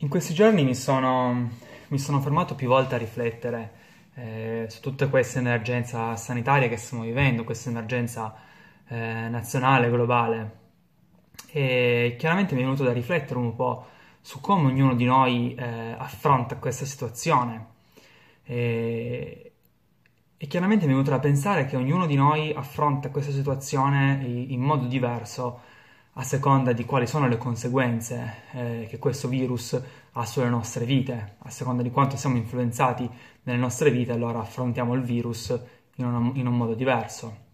[0.00, 1.50] In questi giorni mi sono,
[1.88, 3.72] mi sono fermato più volte a riflettere
[4.14, 8.32] eh, su tutta questa emergenza sanitaria che stiamo vivendo, questa emergenza
[8.86, 10.56] eh, nazionale, globale.
[11.50, 13.86] E chiaramente mi è venuto da riflettere un po'
[14.20, 17.66] su come ognuno di noi eh, affronta questa situazione.
[18.44, 19.52] E,
[20.36, 24.52] e chiaramente mi è venuto da pensare che ognuno di noi affronta questa situazione in,
[24.52, 25.60] in modo diverso
[26.18, 29.80] a seconda di quali sono le conseguenze eh, che questo virus
[30.10, 33.08] ha sulle nostre vite, a seconda di quanto siamo influenzati
[33.44, 35.56] nelle nostre vite, allora affrontiamo il virus
[35.94, 37.46] in, una, in un modo diverso.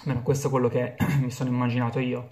[0.00, 2.28] Almeno questo è quello che mi sono immaginato io.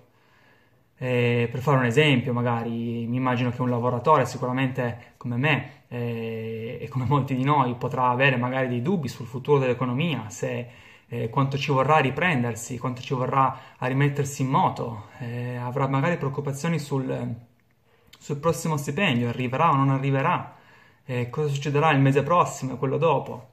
[0.96, 6.78] E per fare un esempio, magari mi immagino che un lavoratore sicuramente come me eh,
[6.80, 10.68] e come molti di noi potrà avere magari dei dubbi sul futuro dell'economia, se
[11.08, 15.86] eh, quanto ci vorrà a riprendersi, quanto ci vorrà a rimettersi in moto, eh, avrà
[15.88, 17.34] magari preoccupazioni sul,
[18.18, 20.56] sul, prossimo stipendio, arriverà o non arriverà,
[21.04, 23.50] eh, cosa succederà il mese prossimo e quello dopo.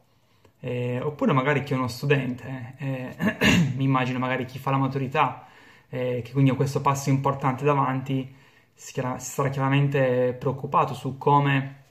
[0.59, 3.15] Eh, oppure magari chi è uno studente, eh,
[3.75, 5.47] mi immagino magari chi fa la maturità,
[5.89, 8.33] eh, che quindi ha questo passo importante davanti,
[8.73, 11.81] si, chiara- si sarà chiaramente preoccupato su come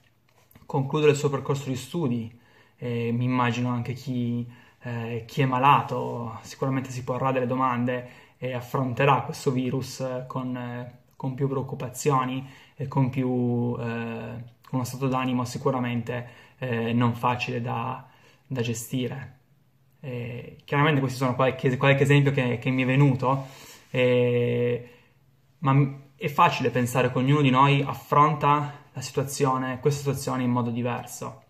[0.66, 2.40] concludere il suo percorso di studi.
[2.82, 4.44] mi immagino anche chi
[4.82, 10.98] eh, chi è malato sicuramente si porrà delle domande e affronterà questo virus con, eh,
[11.16, 12.44] con più preoccupazioni
[12.74, 18.04] e con, più, eh, uno stato d'animo sicuramente eh, non facile da,
[18.44, 19.38] da gestire.
[20.00, 23.46] E chiaramente questi sono qualche, qualche esempio che, che, mi è venuto,
[23.90, 24.88] e,
[25.58, 30.70] ma è facile pensare che ognuno di noi affronta la situazione, questa situazione in modo
[30.70, 31.42] diverso.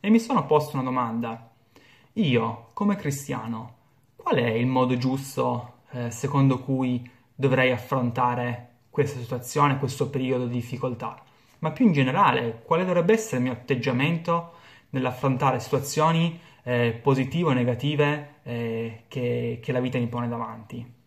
[0.00, 1.49] E mi sono posto una domanda
[2.20, 3.76] io, come cristiano,
[4.16, 10.54] qual è il modo giusto eh, secondo cui dovrei affrontare questa situazione, questo periodo di
[10.54, 11.22] difficoltà?
[11.60, 14.52] Ma più in generale, quale dovrebbe essere il mio atteggiamento
[14.90, 20.98] nell'affrontare situazioni eh, positive o negative eh, che, che, la vita mi pone davanti?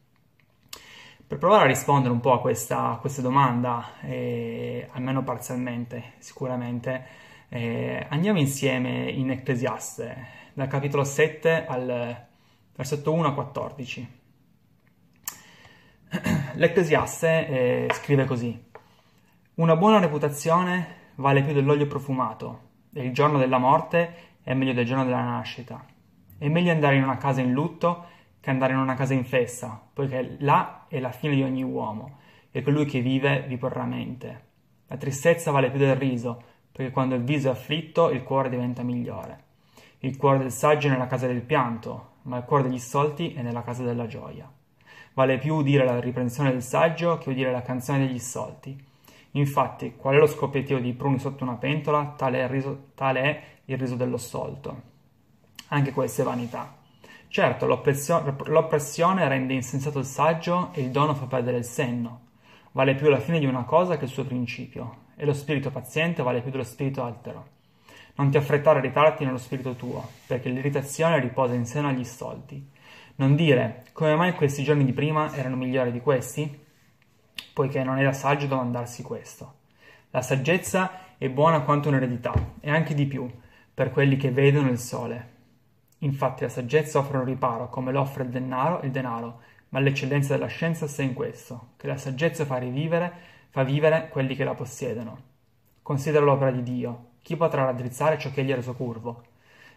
[1.26, 7.06] Per provare a rispondere un po' a questa, a questa domanda, eh, almeno parzialmente, sicuramente,
[7.50, 12.28] eh, andiamo insieme in Ecclesiaste dal capitolo 7 al
[12.76, 14.22] versetto 1 a 14.
[16.54, 18.64] L'Ecclesiaste eh, scrive così:
[19.56, 24.86] Una buona reputazione vale più dell'olio profumato, e il giorno della morte è meglio del
[24.86, 25.84] giorno della nascita.
[26.38, 28.06] È meglio andare in una casa in lutto
[28.40, 32.20] che andare in una casa in festa, poiché là è la fine di ogni uomo,
[32.52, 34.52] e colui che vive vi porrà mente.
[34.88, 38.84] La tristezza vale più del riso, perché quando il viso è afflitto il cuore diventa
[38.84, 39.43] migliore.
[40.04, 43.42] Il cuore del saggio è nella casa del pianto, ma il cuore degli stolti è
[43.42, 44.52] nella casa della gioia.
[45.14, 48.78] Vale più udire la riprensione del saggio che udire la canzone degli stolti.
[49.32, 53.44] Infatti, qual è lo scoppiettio di pruni sotto una pentola, tale è il riso, è
[53.64, 54.82] il riso dello stolto.
[55.70, 56.76] Anche questa è vanità.
[57.30, 62.20] Certo, l'oppressione rende insensato il saggio e il dono fa perdere il senno.
[62.74, 66.22] Vale più la fine di una cosa che il suo principio, e lo spirito paziente
[66.24, 67.52] vale più dello spirito altero.
[68.16, 72.70] Non ti affrettare a ritarti nello spirito tuo, perché l'irritazione riposa in seno agli stolti.
[73.16, 76.62] Non dire come mai questi giorni di prima erano migliori di questi,
[77.54, 79.62] poiché non era saggio domandarsi questo.
[80.12, 83.28] La saggezza è buona quanto un'eredità, e anche di più,
[83.74, 85.32] per quelli che vedono il sole.
[86.00, 90.34] Infatti la saggezza offre un riparo, come lo offre il denaro, il denaro, ma l'eccellenza
[90.34, 93.12] della scienza sta in questo, che la saggezza fa rivivere,
[93.50, 95.22] fa vivere quelli che la possiedono.
[95.82, 99.24] Considera l'opera di Dio, chi potrà raddrizzare ciò che gli ha reso curvo?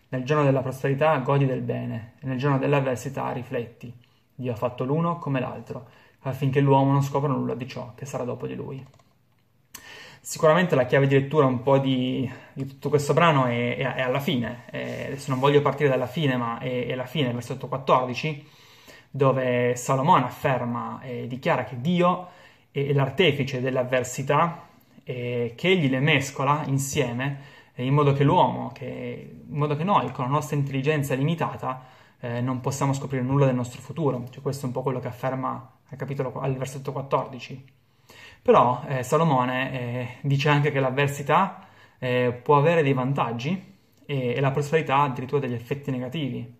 [0.09, 3.93] Nel giorno della prosperità godi del bene, e nel giorno dell'avversità rifletti.
[4.35, 5.87] Dio ha fatto l'uno come l'altro,
[6.23, 8.85] affinché l'uomo non scopra nulla di ciò che sarà dopo di lui.
[10.21, 14.01] Sicuramente la chiave di lettura un po' di, di tutto questo brano è, è, è
[14.01, 14.65] alla fine.
[14.73, 18.45] Eh, adesso non voglio partire dalla fine, ma è, è la fine, versetto 14,
[19.09, 22.27] dove Salomone afferma e dichiara che Dio
[22.73, 24.66] è l'artefice dell'avversità
[25.09, 27.39] eh, che egli le mescola insieme
[27.75, 31.85] eh, in modo che l'uomo, che, in modo che noi con la nostra intelligenza limitata
[32.19, 34.25] eh, non possiamo scoprire nulla del nostro futuro.
[34.29, 37.65] Cioè, questo è un po' quello che afferma al, capitolo, al versetto 14.
[38.43, 44.41] Però eh, Salomone eh, dice anche che l'avversità eh, può avere dei vantaggi e, e
[44.41, 46.53] la prosperità addirittura degli effetti negativi.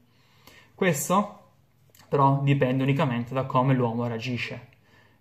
[0.73, 1.41] Questo
[2.09, 4.75] però dipende unicamente da come l'uomo reagisce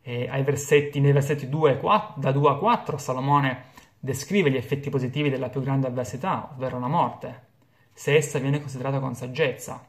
[0.08, 3.64] eh, versetti, nei versetti 2 4, da 2 a 4 Salomone
[4.00, 7.48] descrive gli effetti positivi della più grande avversità, ovvero la morte,
[7.92, 9.84] se essa viene considerata con saggezza.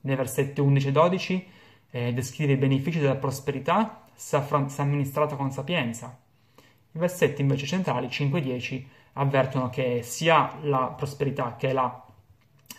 [0.00, 1.48] Nei versetti 11 e 12
[1.90, 6.18] eh, descrive i benefici della prosperità se, affron- se amministrata con sapienza.
[6.56, 12.04] I versetti invece centrali, 5 e 10, avvertono che sia la prosperità che la,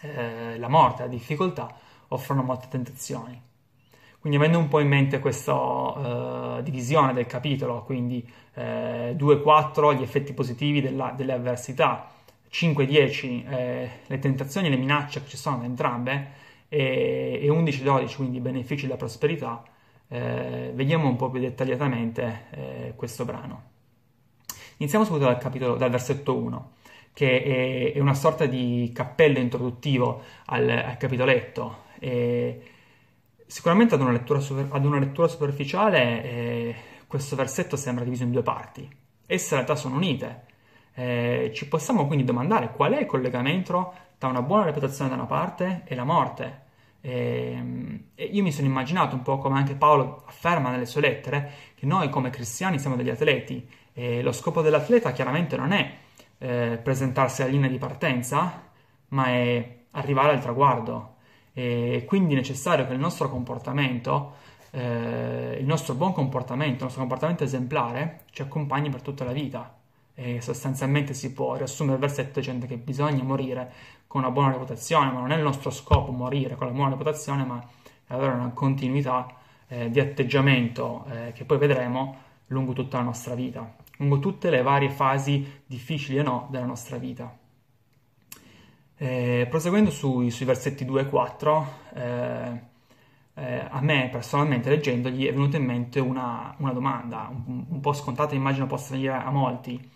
[0.01, 1.71] eh, la morte, la difficoltà,
[2.07, 3.48] offrono molte tentazioni.
[4.19, 10.01] Quindi avendo un po' in mente questa uh, divisione del capitolo, quindi eh, 2-4 gli
[10.01, 12.09] effetti positivi della, delle avversità,
[12.51, 16.31] 5-10 eh, le tentazioni e le minacce che ci sono entrambe,
[16.67, 19.63] e, e 11-12 quindi i benefici della prosperità,
[20.09, 23.63] eh, vediamo un po' più dettagliatamente eh, questo brano.
[24.77, 26.71] Iniziamo subito dal, capitolo, dal versetto 1
[27.13, 31.87] che è, è, una sorta di cappello introduttivo al, al capitoletto.
[31.99, 32.61] E
[33.49, 36.75] sicuramente ad una lettura, super, ad una lettura superficiale eh,
[37.07, 38.87] questo versetto sembra diviso in due parti.
[39.25, 40.45] Esse in realtà sono unite.
[40.93, 45.25] Eh, ci possiamo quindi domandare qual è il collegamento tra una buona reputazione da una
[45.25, 46.67] parte e la morte.
[47.01, 51.51] E, e io mi sono immaginato un po' come anche Paolo afferma nelle sue lettere
[51.73, 55.97] che noi come cristiani siamo degli atleti e lo scopo dell'atleta chiaramente non è
[56.37, 58.69] eh, presentarsi alla linea di partenza,
[59.09, 61.15] ma è arrivare al traguardo.
[61.59, 64.35] E quindi è necessario che il nostro comportamento,
[64.69, 69.75] eh, il nostro buon comportamento, il nostro comportamento esemplare ci accompagni per tutta la vita.
[70.15, 73.73] E sostanzialmente si può riassumere il versetto dicendo che bisogna morire
[74.07, 77.43] con una buona reputazione, ma non è il nostro scopo morire con la buona reputazione,
[77.43, 77.61] ma
[78.07, 79.27] avere una continuità
[79.67, 84.61] eh, di atteggiamento eh, che poi vedremo lungo tutta la nostra vita, lungo tutte le
[84.61, 87.38] varie fasi difficili o no della nostra vita.
[89.01, 92.61] Eh, proseguendo sui, sui, versetti 2 e 4, eh,
[93.33, 97.93] eh, a me personalmente leggendogli è venuta in mente una, una domanda, un, un, po'
[97.93, 99.89] scontata, immagino possa venire a molti.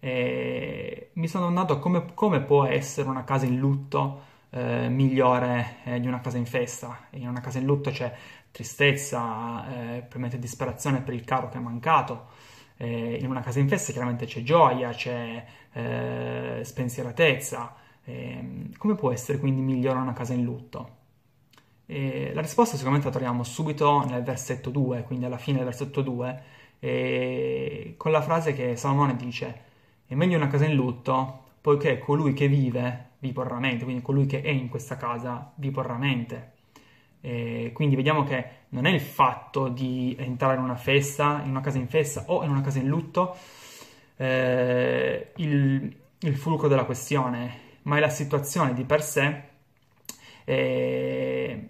[0.00, 6.08] Eh, mi sono domandato come, come, può essere una casa in lutto eh, migliore di
[6.08, 7.06] una casa in festa.
[7.10, 8.12] In una casa in lutto c'è
[8.50, 12.26] tristezza, probabilmente disperazione per il caro che è mancato.
[12.78, 15.44] in una casa in festa chiaramente c'è gioia, c'è
[16.62, 17.86] spensieratezza.
[18.08, 20.96] Eh, come può essere quindi migliore una casa in lutto?
[21.84, 26.00] E la risposta sicuramente la troviamo subito nel versetto 2, quindi alla fine del versetto
[26.00, 26.42] 2,
[26.78, 29.62] e con la frase che Salomone dice:
[30.06, 34.24] È meglio una casa in lutto, poiché colui che vive vi porrà mente, quindi colui
[34.24, 36.52] che è in questa casa vi porrà mente.
[37.20, 41.60] E quindi vediamo che non è il fatto di entrare in una festa, in una
[41.60, 43.36] casa in festa o in una casa in lutto,
[44.16, 49.42] eh, il, il fulcro della questione ma è la situazione di per sé,
[50.44, 51.68] eh,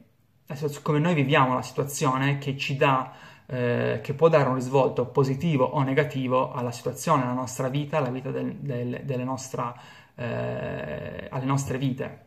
[0.82, 3.12] come noi viviamo la situazione che ci dà,
[3.46, 8.10] eh, che può dare un risvolto positivo o negativo alla situazione, alla nostra vita, alla
[8.10, 9.72] vita del, del, delle nostra,
[10.16, 12.26] eh, alle nostre vite.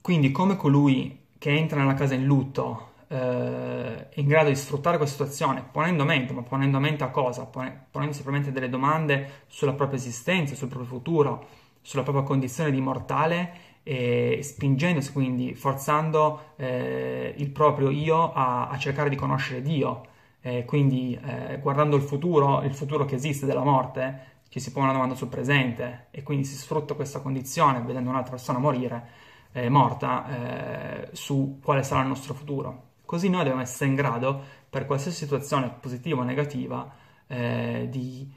[0.00, 5.24] Quindi come colui che entra nella casa in lutto eh, in grado di sfruttare questa
[5.24, 7.44] situazione, ponendo mente, ma ponendo mente a cosa?
[7.44, 13.64] Ponendosi probabilmente delle domande sulla propria esistenza, sul proprio futuro, sulla propria condizione di mortale
[13.84, 20.04] e spingendosi quindi, forzando eh, il proprio io a, a, cercare di conoscere Dio.
[20.40, 24.86] Eh, quindi eh, guardando il futuro, il futuro che esiste della morte, ci si pone
[24.86, 29.06] una domanda sul presente e quindi si sfrutta questa condizione vedendo un'altra persona morire,
[29.52, 32.82] eh, morta, eh, su quale sarà il nostro futuro.
[33.04, 36.92] Così noi dobbiamo essere in grado, per qualsiasi situazione positiva o negativa,
[37.28, 38.28] eh, di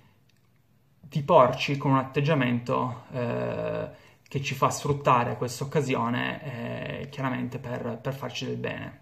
[1.09, 3.89] di porci con un atteggiamento eh,
[4.27, 8.99] che ci fa sfruttare questa occasione eh, chiaramente per, per, farci del bene.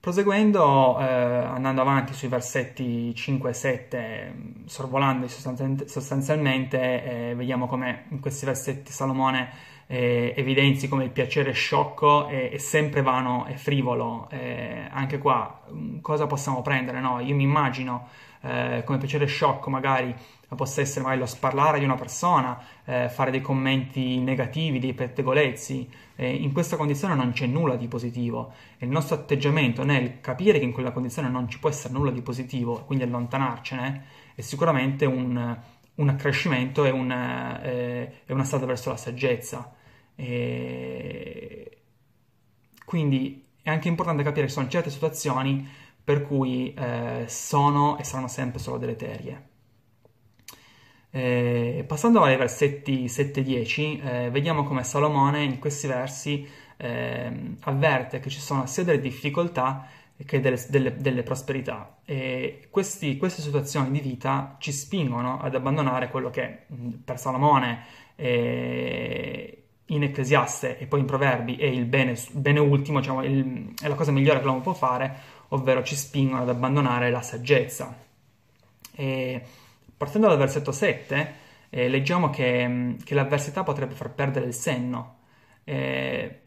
[0.00, 4.34] Proseguendo, eh, andando avanti sui versetti 5 e 7,
[4.64, 9.50] sorvolando sostanzialmente, eh, vediamo come in questi versetti Salomone
[9.88, 14.28] eh, evidenzi come il piacere sciocco è, è sempre vano e frivolo.
[14.30, 15.62] Eh, anche qua,
[16.02, 17.00] cosa possiamo prendere?
[17.00, 17.20] No?
[17.20, 18.08] Io mi immagino
[18.42, 20.14] eh, come piacere sciocco magari
[20.54, 25.88] possa essere magari lo sparlare di una persona, eh, fare dei commenti negativi, dei pettegolezzi.
[26.16, 30.58] Eh, in questa condizione non c'è nulla di positivo e il nostro atteggiamento nel capire
[30.58, 34.04] che in quella condizione non ci può essere nulla di positivo, quindi allontanarcene,
[34.34, 35.56] è sicuramente un,
[35.94, 39.72] un accrescimento e un, eh, una strada verso la saggezza.
[40.20, 41.78] E
[42.84, 45.66] quindi è anche importante capire che sono certe situazioni
[46.02, 49.46] per cui eh, sono e saranno sempre solo deleterie.
[51.10, 56.48] Eh, passando ai versetti 7-10, eh, vediamo come Salomone in questi versi
[56.78, 59.86] ehm, avverte che ci sono sia delle difficoltà
[60.24, 61.98] che delle, delle, delle prosperità.
[62.04, 66.66] E questi, queste situazioni di vita ci spingono ad abbandonare quello che
[67.04, 67.84] per Salomone
[69.90, 73.94] in Ecclesiaste e poi in Proverbi è il bene, bene ultimo, diciamo, il, è la
[73.94, 75.14] cosa migliore che l'uomo può fare,
[75.48, 77.96] ovvero ci spingono ad abbandonare la saggezza.
[78.94, 79.42] E
[79.96, 81.34] partendo dal versetto 7,
[81.70, 85.16] eh, leggiamo che, che, l'avversità potrebbe far perdere il senno.
[85.64, 86.40] Eh,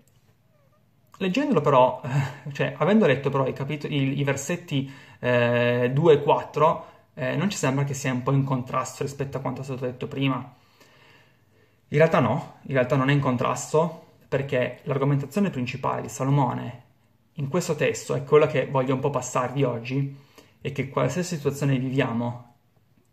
[1.18, 2.02] leggendolo però,
[2.52, 7.58] cioè avendo letto però i, capitoli, i versetti eh, 2 e 4, eh, non ci
[7.58, 10.60] sembra che sia un po' in contrasto rispetto a quanto è stato detto prima.
[11.92, 16.84] In realtà no, in realtà non è in contrasto perché l'argomentazione principale di Salomone
[17.34, 20.18] in questo testo è quella che voglio un po' passarvi oggi,
[20.62, 22.54] è che qualsiasi situazione viviamo,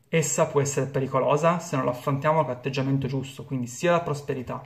[0.09, 4.63] essa può essere pericolosa se non la affrontiamo con l'atteggiamento giusto, quindi sia la prosperità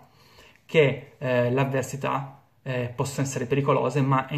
[0.67, 4.29] che eh, l'avversità eh, possono essere pericolose, ma,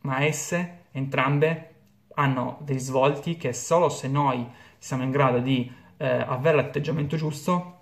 [0.00, 1.74] ma esse entrambe
[2.14, 4.46] hanno dei svolti che solo se noi
[4.78, 7.80] siamo in grado di eh, avere l'atteggiamento giusto,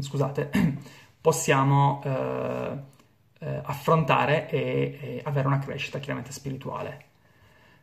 [0.00, 0.50] scusate,
[1.20, 2.78] possiamo eh,
[3.40, 7.06] eh, affrontare e, e, avere una crescita chiaramente spirituale.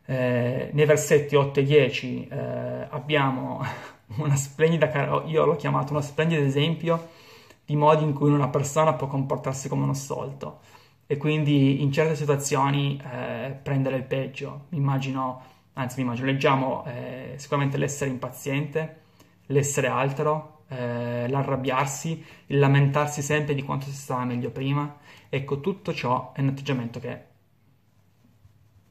[0.04, 3.60] Eh, nei versetti 8 e 10 eh, abbiamo
[4.18, 7.08] una splendida, io l'ho chiamato uno splendido esempio
[7.64, 10.60] di modi in cui una persona può comportarsi come uno stolto
[11.06, 14.66] e quindi in certe situazioni eh, prendere il peggio.
[14.70, 15.42] Immagino,
[15.74, 19.00] anzi, mi immagino, leggiamo eh, sicuramente l'essere impaziente,
[19.46, 24.98] l'essere altro, eh, l'arrabbiarsi, il lamentarsi sempre di quanto si stava meglio prima.
[25.28, 27.34] Ecco, tutto ciò è un atteggiamento che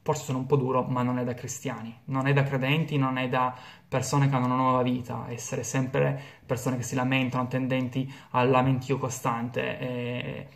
[0.02, 3.18] forse sono un po' duro, ma non è da cristiani, non è da credenti, non
[3.18, 3.52] è da
[3.88, 8.98] persone che hanno una nuova vita, essere sempre persone che si lamentano, tendenti al lamentio
[8.98, 9.78] costante.
[9.80, 10.48] E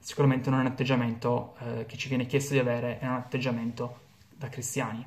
[0.00, 4.00] sicuramente non è un atteggiamento eh, che ci viene chiesto di avere, è un atteggiamento
[4.34, 5.06] da cristiani.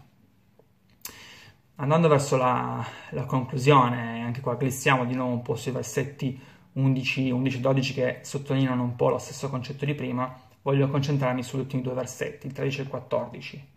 [1.82, 6.38] Andando verso la, la conclusione, anche qua glissiamo di nuovo un po' sui versetti
[6.74, 11.62] 11, 11 12 che sottolineano un po' lo stesso concetto di prima, voglio concentrarmi sugli
[11.62, 13.68] ultimi due versetti, il 13 e il 14.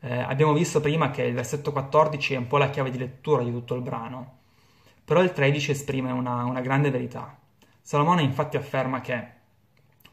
[0.00, 3.42] Eh, abbiamo visto prima che il versetto 14 è un po' la chiave di lettura
[3.42, 4.38] di tutto il brano,
[5.04, 7.36] però il 13 esprime una, una grande verità.
[7.82, 9.26] Salomone infatti afferma che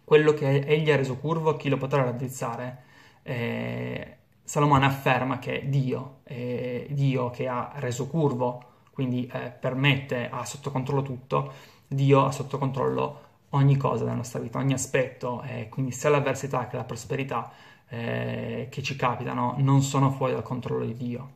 [0.03, 2.83] quello che egli ha reso curvo, chi lo potrà raddrizzare?
[3.23, 4.17] Eh,
[4.49, 10.71] Salomone afferma che Dio, eh, Dio che ha reso curvo, quindi eh, permette, ha sotto
[10.71, 11.53] controllo tutto,
[11.85, 16.77] Dio ha sotto controllo ogni cosa della nostra vita, ogni aspetto, quindi sia l'avversità che
[16.77, 17.51] la prosperità
[17.89, 21.29] eh, che ci capitano non sono fuori dal controllo di Dio.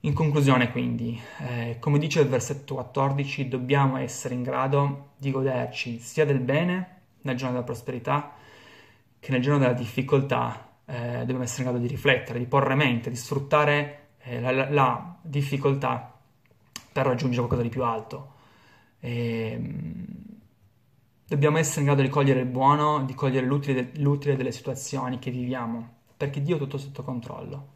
[0.00, 1.16] In conclusione, quindi,
[1.46, 7.02] eh, come dice il versetto 14, dobbiamo essere in grado di goderci sia del bene
[7.20, 8.32] nel giorno della prosperità
[9.20, 10.70] che nel giorno della difficoltà.
[10.92, 15.16] Eh, dobbiamo essere in grado di riflettere, di porre mente, di sfruttare eh, la, la,
[15.22, 16.18] difficoltà
[16.92, 18.32] per raggiungere qualcosa di più alto.
[19.00, 20.06] E, ehm,
[21.32, 25.30] Dobbiamo essere in grado di cogliere il buono, di cogliere l'utile, l'utile delle situazioni che
[25.30, 27.68] viviamo, perché Dio è tutto sotto controllo.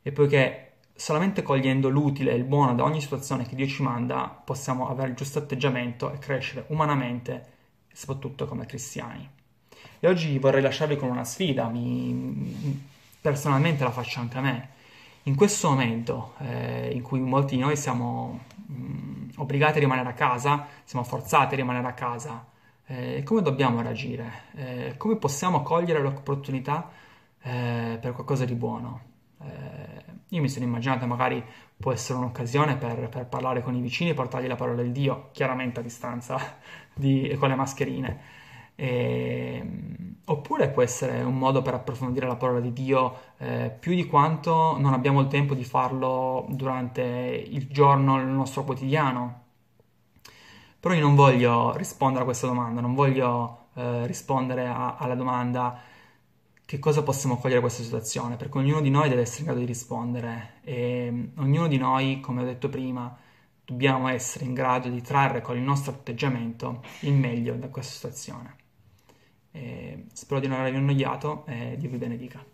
[0.00, 4.28] E poiché solamente cogliendo l'utile e il buono da ogni situazione che Dio ci manda,
[4.28, 7.48] possiamo avere il giusto atteggiamento e crescere umanamente
[7.92, 9.28] soprattutto come cristiani.
[10.02, 12.88] E oggi vorrei lasciarvi con una sfida, mi,
[13.20, 14.68] personalmente la faccio anche a me.
[15.24, 20.08] In questo momento eh, in cui molti di noi siamo mh, mm, obbligati a rimanere
[20.08, 22.46] a casa, siamo forzati a rimanere a casa,
[22.86, 24.32] eh, come dobbiamo reagire?
[24.54, 26.90] Eh, come possiamo cogliere l'opportunità
[27.42, 29.02] eh, per qualcosa di buono?
[29.42, 31.44] Eh, io mi sono immaginato magari
[31.76, 35.28] può essere un'occasione per, per, parlare con i vicini e portargli la parola del Dio,
[35.32, 36.38] chiaramente a distanza
[36.94, 38.39] di, con le mascherine.
[38.80, 39.62] E,
[40.24, 44.78] oppure può essere un modo per approfondire la parola di Dio eh, più di quanto
[44.78, 49.42] non abbiamo il tempo di farlo durante il giorno, il nostro quotidiano.
[50.80, 55.78] Però io non voglio rispondere a questa domanda, non voglio eh, rispondere a, alla domanda
[56.64, 59.60] che cosa possiamo cogliere da questa situazione, perché ognuno di noi deve essere in grado
[59.60, 63.14] di rispondere e mm, ognuno di noi, come ho detto prima,
[63.62, 68.56] dobbiamo essere in grado di trarre con il nostro atteggiamento il meglio da questa situazione.
[69.52, 72.44] E spero di non avervi annoiato e Dio vi benedica.